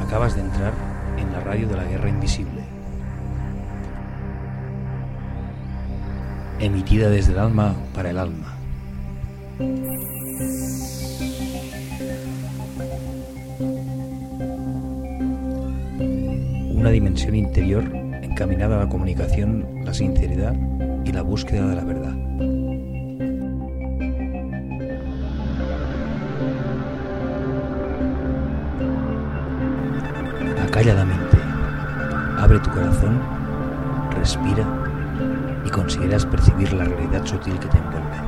Acabas 0.00 0.34
de 0.34 0.40
entrar 0.40 0.72
en 1.18 1.32
la 1.32 1.40
radio 1.40 1.68
de 1.68 1.76
la 1.76 1.84
Guerra 1.84 2.08
Invisible. 2.08 2.62
Emitida 6.60 7.10
desde 7.10 7.32
el 7.32 7.38
alma 7.38 7.74
para 7.94 8.10
el 8.10 8.18
alma. 8.18 8.56
Una 16.88 16.94
dimensión 16.94 17.34
interior 17.34 17.84
encaminada 18.22 18.76
a 18.76 18.84
la 18.84 18.88
comunicación, 18.88 19.84
la 19.84 19.92
sinceridad 19.92 20.56
y 21.04 21.12
la 21.12 21.20
búsqueda 21.20 21.68
de 21.68 21.76
la 21.76 21.84
verdad. 21.84 22.14
Acalla 30.62 30.94
la 30.94 31.04
mente, 31.04 31.36
abre 32.38 32.58
tu 32.60 32.70
corazón, 32.70 33.20
respira 34.18 34.66
y 35.66 35.68
conseguirás 35.68 36.24
percibir 36.24 36.72
la 36.72 36.84
realidad 36.84 37.26
sutil 37.26 37.58
que 37.58 37.68
te 37.68 37.76
envuelve. 37.76 38.27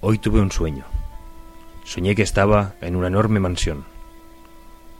Hoy 0.00 0.18
tuve 0.18 0.40
un 0.40 0.52
sueño. 0.52 0.84
Soñé 1.82 2.14
que 2.14 2.22
estaba 2.22 2.74
en 2.80 2.94
una 2.94 3.08
enorme 3.08 3.40
mansión, 3.40 3.84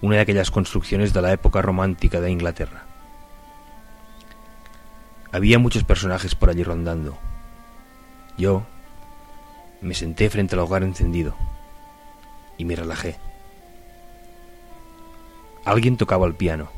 una 0.00 0.16
de 0.16 0.22
aquellas 0.22 0.50
construcciones 0.50 1.12
de 1.12 1.22
la 1.22 1.32
época 1.32 1.62
romántica 1.62 2.20
de 2.20 2.32
Inglaterra. 2.32 2.86
Había 5.30 5.60
muchos 5.60 5.84
personajes 5.84 6.34
por 6.34 6.50
allí 6.50 6.64
rondando. 6.64 7.16
Yo 8.36 8.64
me 9.80 9.94
senté 9.94 10.28
frente 10.28 10.56
al 10.56 10.62
hogar 10.62 10.82
encendido 10.82 11.36
y 12.58 12.64
me 12.64 12.74
relajé. 12.74 13.16
Alguien 15.64 15.98
tocaba 15.98 16.26
el 16.26 16.34
piano. 16.34 16.68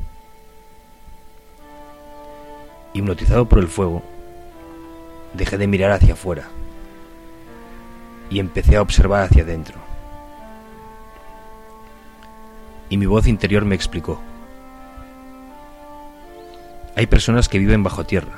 Hipnotizado 2.93 3.49
por 3.49 3.57
el 3.57 3.69
fuego, 3.69 4.03
dejé 5.33 5.57
de 5.57 5.65
mirar 5.65 5.89
hacia 5.89 6.13
afuera 6.13 6.47
y 8.29 8.39
empecé 8.39 8.77
a 8.77 8.81
observar 8.81 9.23
hacia 9.23 9.43
adentro. 9.43 9.75
Y 12.89 12.97
mi 12.97 13.05
voz 13.05 13.27
interior 13.27 13.65
me 13.65 13.75
explicó. 13.75 14.19
Hay 16.95 17.07
personas 17.07 17.49
que 17.49 17.59
viven 17.59 17.83
bajo 17.83 18.05
tierra, 18.05 18.33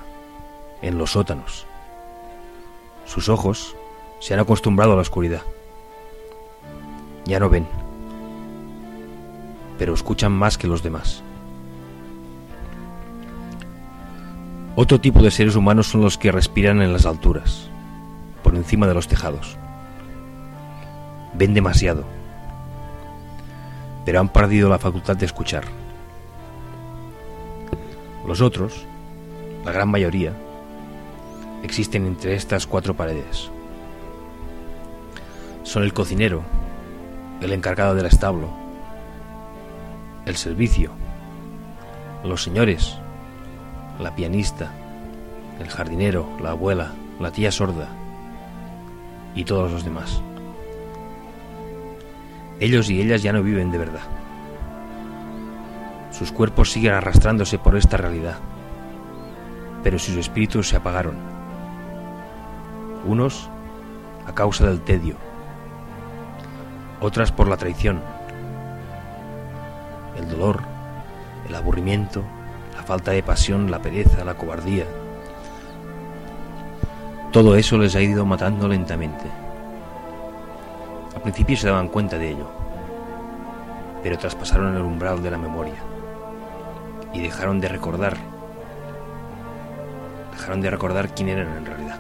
en 0.82 0.98
los 0.98 1.12
sótanos. 1.12 1.66
Sus 3.06 3.30
ojos 3.30 3.76
se 4.20 4.34
han 4.34 4.40
acostumbrado 4.40 4.94
a 4.94 4.96
la 4.96 5.02
oscuridad. 5.02 5.42
Ya 7.26 7.40
no 7.40 7.50
ven, 7.50 7.68
pero 9.78 9.94
escuchan 9.94 10.32
más 10.32 10.58
que 10.58 10.68
los 10.68 10.84
demás. 10.84 11.22
Otro 14.78 15.00
tipo 15.00 15.22
de 15.22 15.32
seres 15.32 15.56
humanos 15.56 15.88
son 15.88 16.02
los 16.02 16.18
que 16.18 16.32
respiran 16.32 16.82
en 16.82 16.92
las 16.94 17.06
alturas, 17.06 17.70
por 18.44 18.56
encima 18.56 18.88
de 18.88 18.94
los 18.94 19.08
tejados 19.08 19.58
ven 21.38 21.54
demasiado, 21.54 22.06
pero 24.06 24.20
han 24.20 24.30
perdido 24.30 24.70
la 24.70 24.80
facultad 24.80 25.18
de 25.18 25.26
escuchar. 25.26 25.66
Los 28.26 28.42
otros, 28.42 28.86
la 29.64 29.72
gran 29.72 29.90
mayoría, 29.90 30.34
existen 31.64 32.06
entre 32.06 32.36
estas 32.36 32.68
cuatro 32.68 32.94
paredes. 32.94 33.50
Son 35.64 35.84
el 35.84 35.94
cocinero, 35.94 36.44
el 37.42 37.52
encargado 37.52 37.96
del 37.96 38.06
establo, 38.06 38.50
el 40.26 40.36
servicio, 40.36 40.92
los 42.24 42.44
señores, 42.44 42.98
la 44.00 44.16
pianista, 44.16 44.72
el 45.60 45.70
jardinero, 45.70 46.28
la 46.42 46.52
abuela, 46.52 46.94
la 47.20 47.32
tía 47.32 47.52
sorda 47.52 47.90
y 49.36 49.44
todos 49.44 49.72
los 49.72 49.84
demás. 49.84 50.22
Ellos 52.60 52.90
y 52.90 53.02
ellas 53.02 53.22
ya 53.22 53.34
no 53.34 53.44
viven 53.44 53.72
de 53.72 53.78
verdad. 53.78 54.04
Sus 56.12 56.32
cuerpos 56.32 56.72
siguen 56.72 56.94
arrastrándose 56.94 57.60
por 57.60 57.76
esta 57.76 57.98
realidad, 57.98 58.38
pero 59.84 60.00
sus 60.00 60.16
espíritus 60.16 60.70
se 60.70 60.78
apagaron. 60.78 61.18
Unos 63.06 63.50
a 64.26 64.34
causa 64.34 64.68
del 64.68 64.82
tedio, 64.82 65.18
otras 67.02 67.32
por 67.34 67.50
la 67.50 67.58
traición, 67.58 68.02
el 70.18 70.30
dolor, 70.30 70.62
el 71.48 71.54
aburrimiento, 71.54 72.24
la 72.74 72.84
falta 72.84 73.12
de 73.12 73.22
pasión, 73.22 73.70
la 73.70 73.82
pereza, 73.82 74.24
la 74.24 74.36
cobardía. 74.36 74.86
Todo 77.34 77.58
eso 77.58 77.78
les 77.78 77.96
ha 77.96 78.02
ido 78.02 78.26
matando 78.26 78.70
lentamente 78.70 79.45
principio 81.22 81.58
se 81.58 81.68
daban 81.68 81.90
cuenta 81.90 82.18
de 82.18 82.32
ello, 82.32 82.48
pero 84.04 84.18
traspasaron 84.18 84.76
el 84.76 84.82
umbral 84.82 85.24
de 85.24 85.32
la 85.32 85.38
memoria 85.38 85.76
y 87.14 87.22
dejaron 87.22 87.60
de 87.60 87.68
recordar, 87.68 88.18
dejaron 90.34 90.62
de 90.62 90.70
recordar 90.70 91.10
quién 91.16 91.30
eran 91.30 91.58
en 91.58 91.66
realidad. 91.66 92.00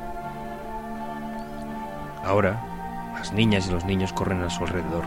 Ahora, 2.24 2.62
las 3.18 3.34
niñas 3.34 3.68
y 3.68 3.72
los 3.72 3.86
niños 3.86 4.14
corren 4.14 4.44
a 4.44 4.50
su 4.50 4.64
alrededor, 4.64 5.06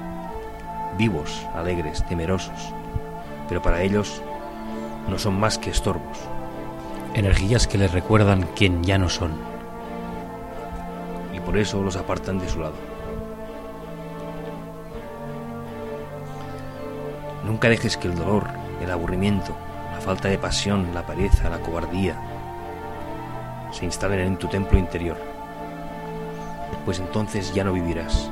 vivos, 0.97 1.47
alegres, 1.55 2.05
temerosos, 2.07 2.73
pero 3.49 3.63
para 3.63 3.83
ellos 3.83 4.23
no 5.09 5.19
son 5.19 5.39
más 5.39 5.59
que 5.59 5.71
estorbos, 5.71 6.19
energías 7.15 7.67
que 7.67 7.79
les 7.79 7.93
recuerdan 7.93 8.49
quién 8.57 8.83
ya 8.83 8.99
no 8.99 9.09
son, 9.09 9.33
y 11.33 11.41
por 11.41 11.57
eso 11.57 11.83
los 11.83 11.97
apartan 11.97 12.39
de 12.39 12.49
su 12.49 12.61
lado. 12.61 12.98
Nunca 17.49 17.71
dejes 17.71 17.97
que 17.97 18.09
el 18.09 18.15
dolor, 18.15 18.45
el 18.83 18.91
aburrimiento, 18.91 19.57
la 19.95 20.03
falta 20.03 20.29
de 20.29 20.37
pasión, 20.37 20.93
la 20.93 21.07
pereza, 21.07 21.49
la 21.49 21.59
cobardía 21.59 22.15
se 23.73 23.87
instalen 23.87 24.21
en 24.21 24.37
tu 24.37 24.49
templo 24.49 24.79
interior, 24.79 25.17
pues 26.85 27.01
entonces 27.01 27.55
ya 27.55 27.65
no 27.65 27.73
vivirás. 27.73 28.31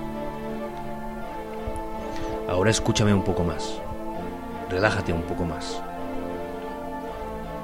Ahora 2.47 2.71
escúchame 2.71 3.15
un 3.15 3.23
poco 3.23 3.43
más, 3.43 3.81
relájate 4.69 5.15
un 5.15 5.23
poco 5.23 5.47
más. 5.47 5.81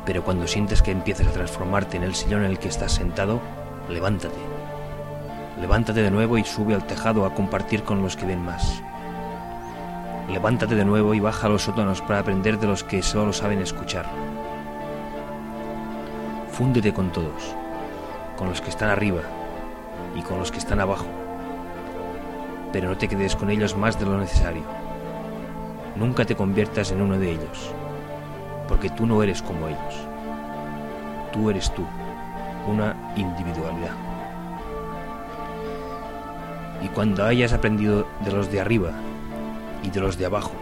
Pero 0.06 0.24
cuando 0.24 0.46
sientes 0.46 0.80
que 0.80 0.90
empiezas 0.90 1.26
a 1.26 1.32
transformarte 1.32 1.98
en 1.98 2.04
el 2.04 2.14
sillón 2.14 2.44
en 2.44 2.50
el 2.50 2.58
que 2.58 2.68
estás 2.68 2.92
sentado, 2.92 3.40
levántate. 3.90 4.40
Levántate 5.60 6.00
de 6.02 6.10
nuevo 6.10 6.38
y 6.38 6.44
sube 6.44 6.74
al 6.74 6.86
tejado 6.86 7.26
a 7.26 7.34
compartir 7.34 7.82
con 7.82 8.02
los 8.02 8.16
que 8.16 8.24
ven 8.24 8.42
más. 8.42 8.82
Levántate 10.28 10.76
de 10.76 10.84
nuevo 10.84 11.14
y 11.14 11.20
baja 11.20 11.46
a 11.46 11.50
los 11.50 11.62
sótanos 11.62 12.00
para 12.00 12.20
aprender 12.20 12.58
de 12.58 12.68
los 12.68 12.84
que 12.84 13.02
solo 13.02 13.32
saben 13.32 13.60
escuchar. 13.60 14.06
Fúndete 16.52 16.94
con 16.94 17.10
todos, 17.10 17.54
con 18.36 18.48
los 18.48 18.60
que 18.60 18.70
están 18.70 18.88
arriba 18.88 19.22
y 20.16 20.22
con 20.22 20.38
los 20.38 20.52
que 20.52 20.58
están 20.58 20.80
abajo. 20.80 21.06
Pero 22.72 22.88
no 22.88 22.96
te 22.96 23.08
quedes 23.08 23.34
con 23.34 23.50
ellos 23.50 23.76
más 23.76 23.98
de 23.98 24.06
lo 24.06 24.18
necesario. 24.18 24.62
Nunca 25.96 26.24
te 26.24 26.36
conviertas 26.36 26.92
en 26.92 27.02
uno 27.02 27.18
de 27.18 27.32
ellos, 27.32 27.72
porque 28.68 28.90
tú 28.90 29.06
no 29.06 29.22
eres 29.22 29.42
como 29.42 29.66
ellos. 29.66 30.08
Tú 31.32 31.50
eres 31.50 31.70
tú, 31.74 31.84
una 32.68 32.94
individualidad. 33.16 33.96
Y 36.82 36.88
cuando 36.88 37.24
hayas 37.24 37.52
aprendido 37.52 38.06
de 38.24 38.32
los 38.32 38.50
de 38.50 38.60
arriba 38.60 38.92
y 39.82 39.90
de 39.90 40.00
los 40.00 40.18
de 40.18 40.26
abajo. 40.26 40.52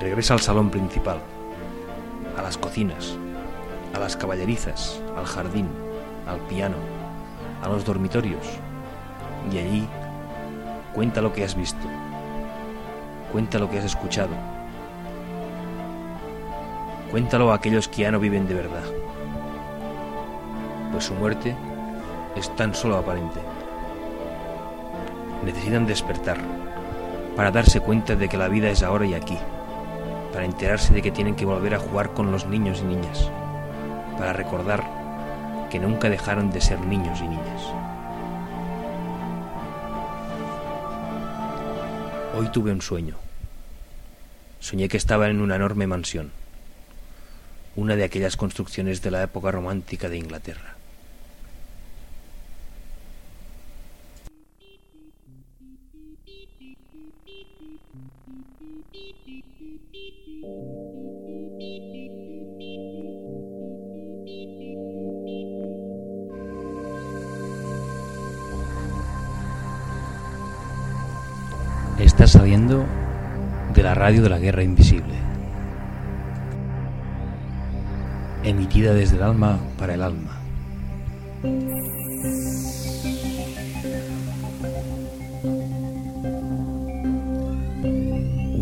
Regresa 0.00 0.34
al 0.34 0.40
salón 0.40 0.70
principal, 0.70 1.20
a 2.36 2.42
las 2.42 2.56
cocinas, 2.56 3.16
a 3.94 3.98
las 3.98 4.16
caballerizas, 4.16 5.00
al 5.16 5.26
jardín, 5.26 5.68
al 6.26 6.38
piano, 6.40 6.76
a 7.62 7.68
los 7.68 7.84
dormitorios. 7.84 8.46
Y 9.52 9.58
allí 9.58 9.88
cuenta 10.94 11.20
lo 11.20 11.32
que 11.32 11.44
has 11.44 11.54
visto, 11.54 11.86
cuenta 13.32 13.58
lo 13.58 13.70
que 13.70 13.78
has 13.78 13.84
escuchado, 13.84 14.30
cuéntalo 17.10 17.52
a 17.52 17.56
aquellos 17.56 17.88
que 17.88 18.02
ya 18.02 18.12
no 18.12 18.20
viven 18.20 18.46
de 18.46 18.54
verdad, 18.54 18.84
pues 20.92 21.04
su 21.04 21.14
muerte 21.14 21.56
es 22.36 22.54
tan 22.56 22.74
solo 22.74 22.96
aparente. 22.96 23.40
Necesitan 25.44 25.86
despertar 25.86 26.38
para 27.40 27.52
darse 27.52 27.80
cuenta 27.80 28.16
de 28.16 28.28
que 28.28 28.36
la 28.36 28.48
vida 28.48 28.68
es 28.68 28.82
ahora 28.82 29.06
y 29.06 29.14
aquí, 29.14 29.38
para 30.30 30.44
enterarse 30.44 30.92
de 30.92 31.00
que 31.00 31.10
tienen 31.10 31.36
que 31.36 31.46
volver 31.46 31.74
a 31.74 31.78
jugar 31.78 32.12
con 32.12 32.30
los 32.30 32.44
niños 32.44 32.80
y 32.82 32.84
niñas, 32.84 33.30
para 34.18 34.34
recordar 34.34 34.84
que 35.70 35.78
nunca 35.78 36.10
dejaron 36.10 36.50
de 36.50 36.60
ser 36.60 36.78
niños 36.80 37.18
y 37.20 37.28
niñas. 37.28 37.62
Hoy 42.36 42.50
tuve 42.52 42.72
un 42.72 42.82
sueño. 42.82 43.16
Soñé 44.58 44.90
que 44.90 44.98
estaba 44.98 45.28
en 45.28 45.40
una 45.40 45.56
enorme 45.56 45.86
mansión, 45.86 46.32
una 47.74 47.96
de 47.96 48.04
aquellas 48.04 48.36
construcciones 48.36 49.00
de 49.00 49.12
la 49.12 49.22
época 49.22 49.50
romántica 49.50 50.10
de 50.10 50.18
Inglaterra. 50.18 50.76
Está 71.98 72.26
saliendo 72.26 72.84
de 73.74 73.82
la 73.82 73.94
radio 73.94 74.22
de 74.22 74.30
la 74.30 74.38
guerra 74.38 74.62
invisible. 74.62 75.14
Emitida 78.42 78.94
desde 78.94 79.16
el 79.16 79.22
alma 79.22 79.58
para 79.78 79.94
el 79.94 80.02
alma. 80.02 80.40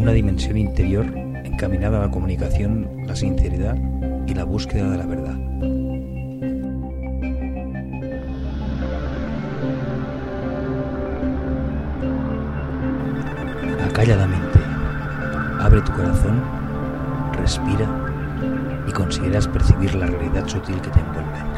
Una 0.08 0.14
dimensión 0.14 0.56
interior 0.56 1.04
encaminada 1.44 1.98
a 1.98 2.06
la 2.06 2.10
comunicación, 2.10 2.88
la 3.06 3.14
sinceridad 3.14 3.76
y 4.26 4.32
la 4.32 4.44
búsqueda 4.44 4.88
de 4.88 4.96
la 4.96 5.04
verdad. 5.04 5.34
Acalladamente, 13.84 14.58
abre 15.60 15.82
tu 15.82 15.92
corazón, 15.92 16.40
respira 17.34 17.86
y 18.88 18.92
consideras 18.92 19.46
percibir 19.46 19.94
la 19.94 20.06
realidad 20.06 20.48
sutil 20.48 20.80
que 20.80 20.88
te 20.88 21.00
envuelve. 21.00 21.57